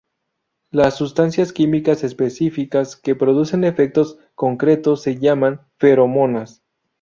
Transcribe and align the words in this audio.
Las 0.71 0.95
sustancias 0.97 1.53
químicas 1.53 2.03
específicas 2.03 2.95
que 2.95 3.13
producen 3.13 3.63
efectos 3.63 4.17
concretos 4.33 5.03
se 5.03 5.19
llaman 5.19 5.61
feromonas. 5.77 6.63